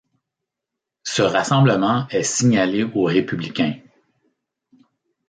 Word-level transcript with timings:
Ce 1.03 1.21
rassemblement 1.21 2.07
est 2.09 2.23
signalé 2.23 2.83
aux 2.85 3.03
Républicains. 3.03 3.75